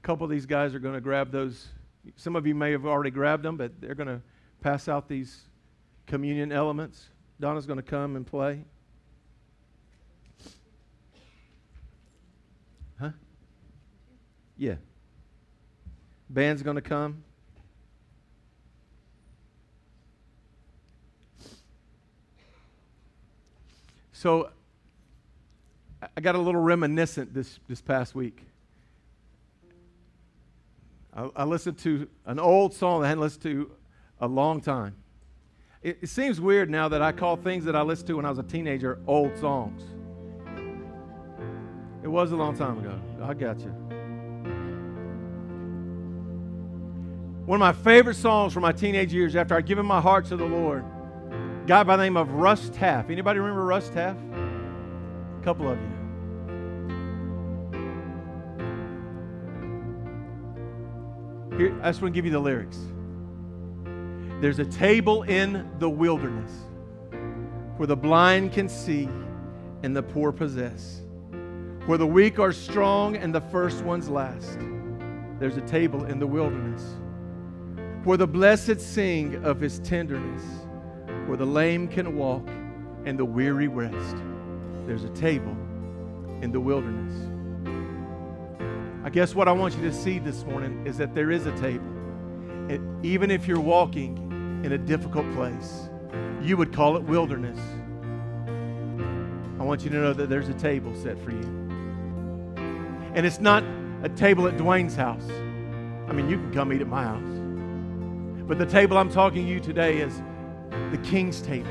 [0.00, 1.66] A couple of these guys are going to grab those.
[2.14, 4.22] Some of you may have already grabbed them, but they're going to
[4.60, 5.40] pass out these
[6.06, 7.08] communion elements.
[7.40, 8.62] Donna's going to come and play.
[13.00, 13.10] Huh?
[14.56, 14.76] Yeah.
[16.30, 17.24] Band's going to come.
[24.12, 24.50] So
[26.16, 28.42] I got a little reminiscent this, this past week.
[31.14, 33.70] I, I listened to an old song that I hadn't listened to
[34.20, 34.94] a long time.
[35.82, 38.30] It, it seems weird now that I call things that I listened to when I
[38.30, 39.82] was a teenager old songs.
[42.02, 43.00] It was a long time ago.
[43.22, 43.72] I got you.
[47.46, 50.36] One of my favorite songs from my teenage years after I'd given my heart to
[50.36, 50.84] the Lord.
[51.30, 53.08] A guy by the name of Russ Taff.
[53.08, 54.16] Anybody remember Russ Taff?
[54.16, 55.95] A couple of you.
[61.56, 62.78] Here, I just want to give you the lyrics.
[64.42, 66.50] There's a table in the wilderness
[67.78, 69.08] where the blind can see
[69.82, 71.00] and the poor possess,
[71.86, 74.58] where the weak are strong and the first ones last.
[75.38, 76.82] There's a table in the wilderness
[78.04, 80.42] where the blessed sing of his tenderness,
[81.26, 82.46] where the lame can walk
[83.06, 84.16] and the weary rest.
[84.84, 85.56] There's a table
[86.42, 87.14] in the wilderness.
[89.06, 91.56] I guess what I want you to see this morning is that there is a
[91.58, 91.86] table.
[92.68, 94.16] And even if you're walking
[94.64, 95.88] in a difficult place,
[96.42, 97.56] you would call it wilderness.
[99.60, 101.44] I want you to know that there's a table set for you.
[103.14, 103.62] And it's not
[104.02, 105.30] a table at Dwayne's house.
[106.08, 108.48] I mean, you can come eat at my house.
[108.48, 110.20] But the table I'm talking to you today is
[110.90, 111.70] the king's table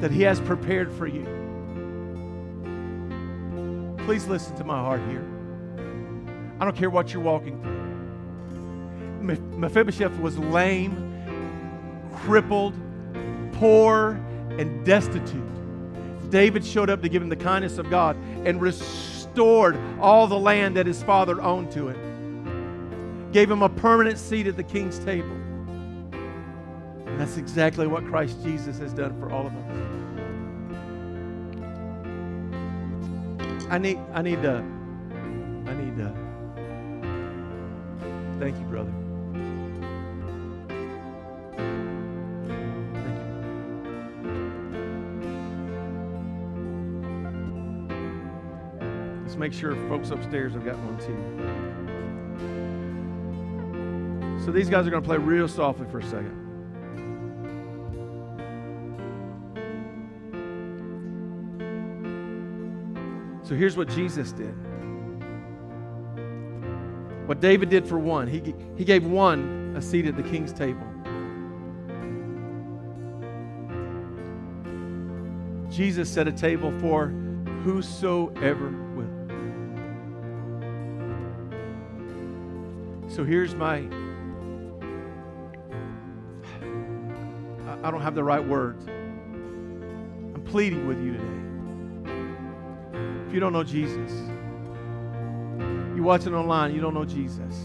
[0.00, 1.24] that he has prepared for you.
[4.06, 5.31] Please listen to my heart here.
[6.62, 9.36] I don't care what you're walking through.
[9.58, 10.94] Mephibosheth was lame,
[12.14, 12.72] crippled,
[13.54, 14.12] poor,
[14.60, 16.30] and destitute.
[16.30, 20.76] David showed up to give him the kindness of God and restored all the land
[20.76, 25.34] that his father owned to him gave him a permanent seat at the king's table.
[26.12, 29.78] And that's exactly what Christ Jesus has done for all of us.
[33.68, 34.58] I need, I need to,
[35.66, 36.31] I need to.
[38.42, 38.92] Thank you, brother.
[39.32, 39.44] Thank
[48.80, 49.20] you.
[49.22, 51.16] Let's make sure folks upstairs have got one too.
[54.44, 56.40] So these guys are going to play real softly for a second.
[63.44, 64.52] So here's what Jesus did
[67.26, 70.86] What David did for one, he, he gave one a seat at the king's table.
[75.70, 77.08] Jesus set a table for
[77.64, 79.08] whosoever will.
[83.08, 83.86] So here's my
[87.82, 88.86] I don't have the right words.
[88.86, 91.24] I'm pleading with you today.
[93.26, 94.12] If you don't know Jesus,
[96.02, 97.56] you're watching online, you don't know Jesus.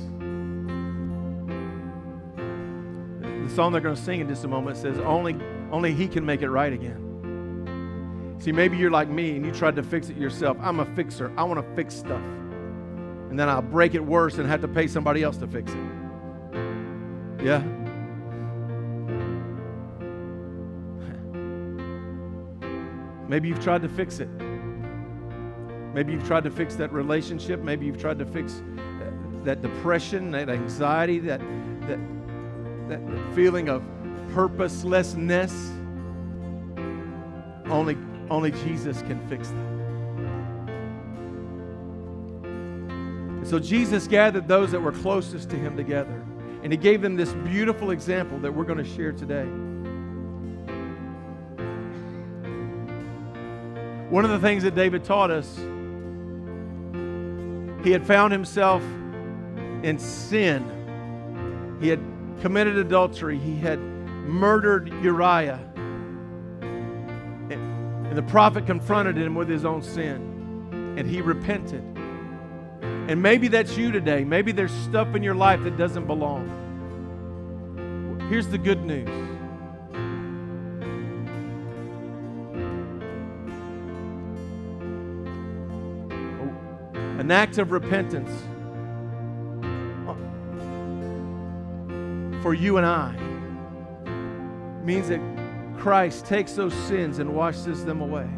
[3.47, 5.35] The song they're going to sing in just a moment says, Only,
[5.71, 8.35] only He can make it right again.
[8.39, 10.55] See, maybe you're like me and you tried to fix it yourself.
[10.61, 11.33] I'm a fixer.
[11.35, 12.21] I want to fix stuff.
[12.21, 15.79] And then I'll break it worse and have to pay somebody else to fix it.
[17.43, 17.63] Yeah?
[23.27, 24.29] Maybe you've tried to fix it.
[25.93, 27.61] Maybe you've tried to fix that relationship.
[27.61, 29.11] Maybe you've tried to fix uh,
[29.43, 31.41] that depression, that anxiety, that,
[31.81, 31.99] that,
[32.89, 32.99] that
[33.33, 33.83] feeling of
[34.33, 35.71] purposelessness.
[37.65, 37.97] Only,
[38.29, 39.67] only Jesus can fix that.
[43.37, 46.23] And so Jesus gathered those that were closest to him together,
[46.63, 49.45] and he gave them this beautiful example that we're going to share today.
[54.09, 55.59] One of the things that David taught us,
[57.87, 58.83] he had found himself
[59.81, 61.77] in sin.
[61.79, 62.01] He had
[62.41, 63.39] committed adultery.
[63.39, 65.61] He had murdered Uriah.
[66.59, 71.81] And the prophet confronted him with his own sin, and he repented.
[72.81, 74.25] And maybe that's you today.
[74.25, 76.49] Maybe there's stuff in your life that doesn't belong.
[78.29, 79.36] Here's the good news
[87.27, 88.31] an act of repentance
[92.41, 93.11] for you and I
[94.85, 95.19] means that
[95.77, 98.29] Christ takes those sins and washes them away.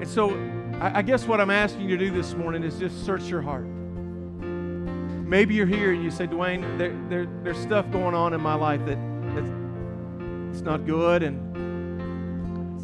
[0.00, 0.30] And so,
[0.80, 3.66] I guess what I'm asking you to do this morning is just search your heart.
[3.66, 8.54] Maybe you're here and you say, Dwayne, there, there, there's stuff going on in my
[8.54, 8.96] life that
[9.34, 9.50] that's,
[10.50, 11.52] it's not good, and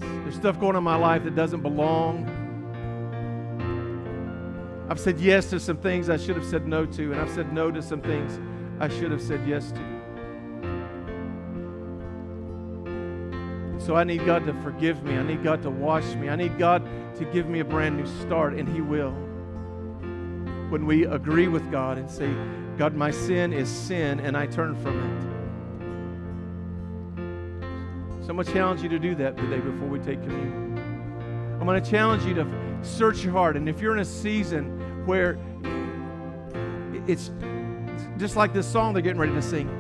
[0.03, 2.35] there's stuff going on in my life that doesn't belong.
[4.91, 7.53] I've said yes to some things I should have said no to, and I've said
[7.53, 8.41] no to some things
[8.81, 9.99] I should have said yes to.
[13.79, 15.19] So I need God to forgive me.
[15.19, 16.31] I need God to wash me.
[16.31, 19.13] I need God to give me a brand new start, and He will.
[20.71, 22.33] When we agree with God and say,
[22.79, 25.23] God, my sin is sin, and I turn from it.
[28.25, 31.57] So I'm going to challenge you to do that today before we take communion.
[31.61, 33.57] I'm going to challenge you to search your heart.
[33.57, 35.39] And if you're in a season where
[37.07, 37.31] it's
[38.19, 39.75] just like this song they're getting ready to sing.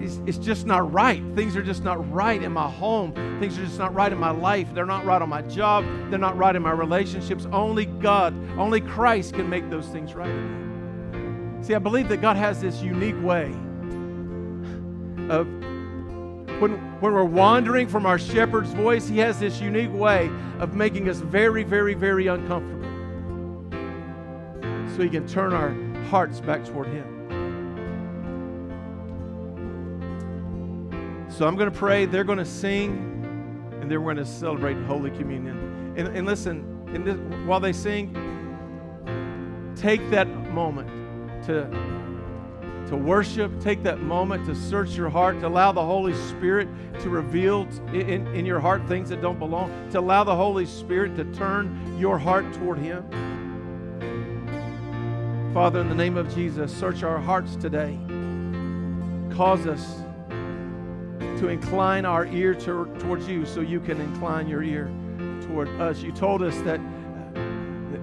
[0.00, 1.22] It's, it's, just not right.
[1.34, 3.14] Things are just not right in my home.
[3.40, 4.68] Things are just not right in my life.
[4.74, 5.84] They're not right on my job.
[6.10, 7.46] They're not right in my relationships.
[7.50, 10.30] Only God, only Christ can make those things right.
[11.64, 13.46] See, I believe that God has this unique way
[15.30, 15.48] of
[16.60, 21.08] when, when we're wandering from our shepherd's voice, He has this unique way of making
[21.08, 22.84] us very, very, very uncomfortable
[24.96, 25.74] so He can turn our
[26.04, 27.10] hearts back toward Him.
[31.28, 33.10] So I'm going to pray, they're going to sing,
[33.80, 35.94] and then we're going to celebrate Holy Communion.
[35.96, 36.64] And, and listen,
[37.04, 38.14] this, while they sing,
[39.74, 40.88] take that moment
[41.46, 41.68] to,
[42.88, 46.68] to worship, take that moment to search your heart, to allow the Holy Spirit
[47.00, 51.16] to reveal in, in your heart things that don't belong, to allow the Holy Spirit
[51.16, 53.04] to turn your heart toward Him.
[55.54, 57.98] Father, in the name of Jesus, search our hearts today.
[59.30, 60.02] Cause us
[61.38, 64.90] to incline our ear to, towards you so you can incline your ear
[65.42, 66.02] toward us.
[66.02, 66.80] You told us that,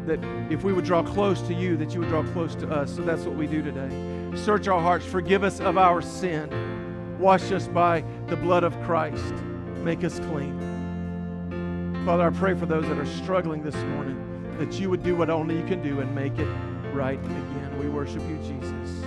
[0.06, 0.20] that
[0.50, 2.96] if we would draw close to you, that you would draw close to us.
[2.96, 4.21] So that's what we do today.
[4.36, 5.06] Search our hearts.
[5.06, 7.18] Forgive us of our sin.
[7.20, 9.34] Wash us by the blood of Christ.
[9.84, 10.58] Make us clean.
[12.06, 14.18] Father, I pray for those that are struggling this morning
[14.58, 16.48] that you would do what only you can do and make it
[16.94, 17.78] right again.
[17.80, 19.04] We worship you, Jesus.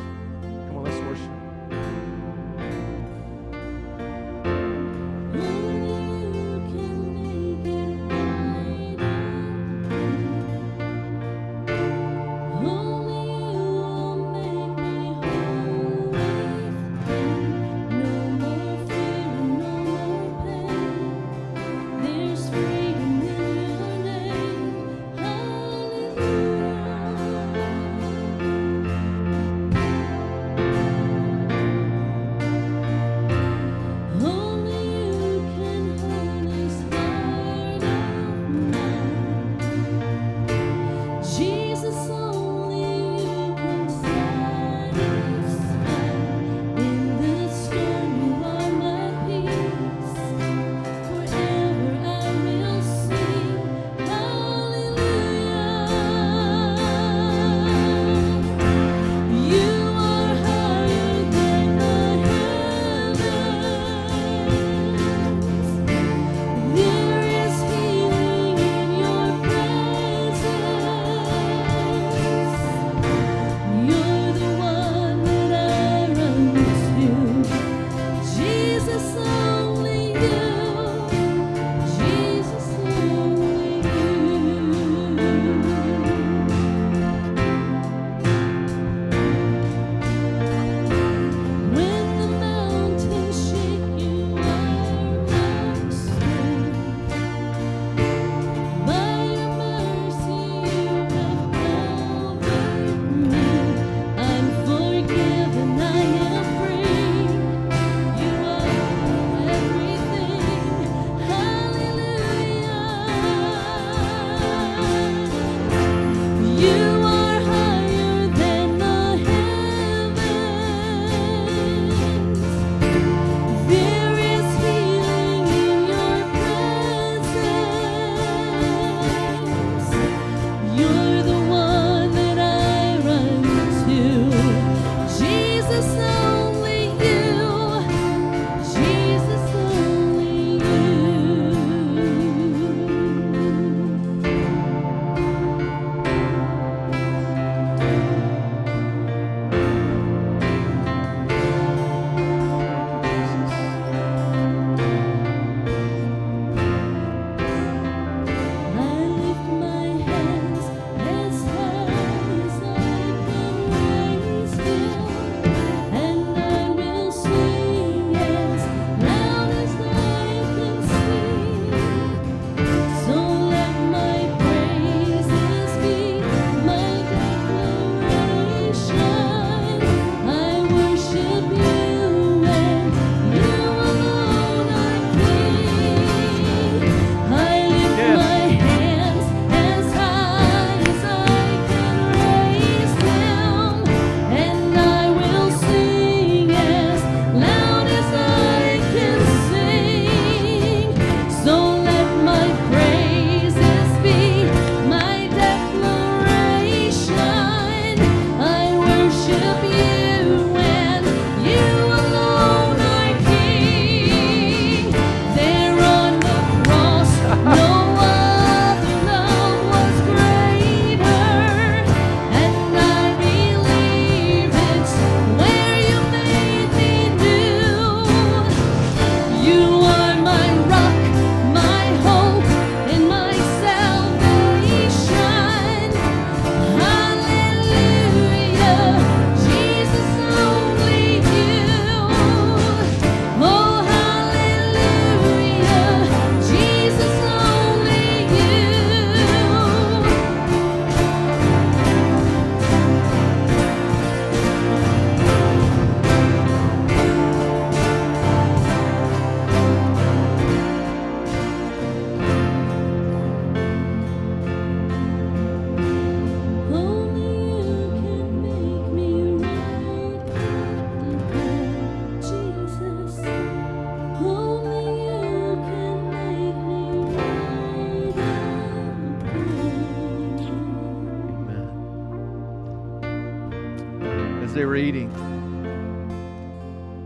[284.64, 285.10] They were eating,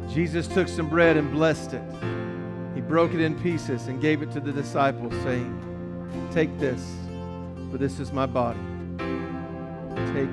[0.09, 1.83] Jesus took some bread and blessed it.
[2.77, 6.81] He broke it in pieces and gave it to the disciples, saying, Take this,
[7.73, 8.61] for this is my body.
[10.15, 10.31] Take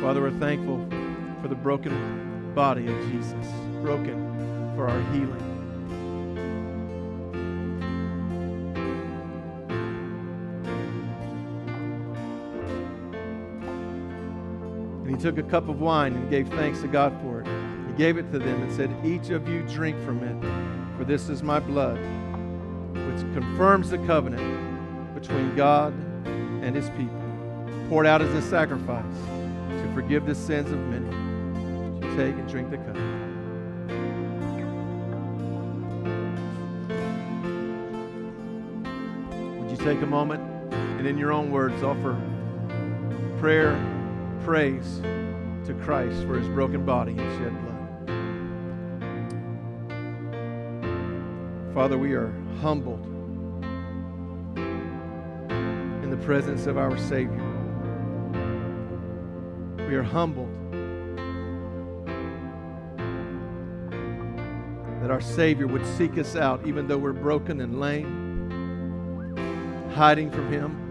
[0.00, 0.88] Father, we're thankful
[1.42, 3.46] for the broken body of Jesus,
[3.82, 5.49] broken for our healing.
[15.20, 17.46] Took a cup of wine and gave thanks to God for it.
[17.88, 21.28] He gave it to them and said, Each of you drink from it, for this
[21.28, 21.98] is my blood,
[22.94, 25.92] which confirms the covenant between God
[26.62, 27.20] and his people,
[27.90, 29.04] poured out as a sacrifice
[29.68, 31.10] to forgive the sins of many.
[32.16, 32.96] Take and drink the cup.
[39.58, 40.42] Would you take a moment
[40.72, 42.18] and, in your own words, offer
[43.38, 43.72] prayer,
[44.50, 45.00] praise
[45.64, 47.86] to Christ for his broken body and shed blood?
[51.72, 52.98] Father, we are humbled
[56.02, 57.46] in the presence of our Savior.
[59.86, 60.50] We are humbled
[65.00, 69.30] that our Savior would seek us out even though we're broken and lame,
[69.94, 70.89] hiding from Him,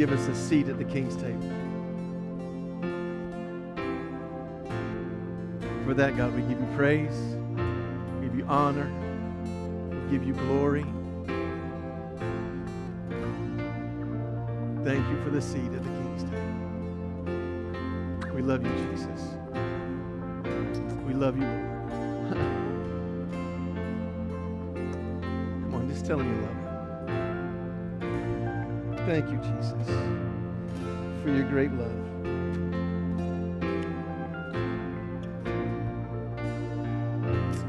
[0.00, 1.46] give us a seat at the King's table.
[5.84, 7.12] For that, God, we give you praise,
[8.14, 8.90] we give you honor,
[9.90, 10.86] we give you glory.
[14.84, 16.56] Thank you for the seat at the King's table.
[18.34, 19.20] We love you, Jesus.
[21.06, 22.32] We love you, Lord.
[25.60, 26.69] Come on, just tell him you love him.
[29.10, 29.88] Thank you, Jesus,
[31.20, 31.90] for your great love.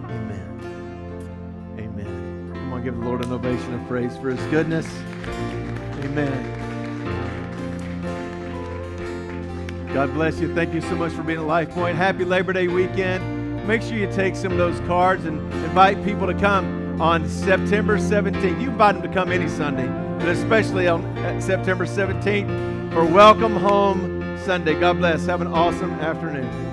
[0.05, 0.45] Amen.
[1.79, 2.51] Amen.
[2.53, 4.85] Come on, give the Lord an ovation of praise for his goodness.
[6.03, 6.59] Amen.
[9.95, 10.53] God bless you.
[10.53, 11.97] Thank you so much for being at Life Point.
[11.97, 13.65] Happy Labor Day weekend.
[13.65, 17.97] Make sure you take some of those cards and invite people to come on September
[17.97, 18.61] 17th.
[18.61, 19.87] You invite them to come any Sunday,
[20.19, 21.10] but especially on
[21.41, 24.79] September 17th for Welcome Home Sunday.
[24.79, 25.25] God bless.
[25.25, 26.70] Have an awesome afternoon.